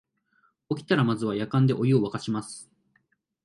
[0.71, 2.67] 起きたらまずはやかんでお湯をわかします